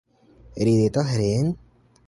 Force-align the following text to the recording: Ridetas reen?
Ridetas 0.69 1.13
reen? 1.21 1.55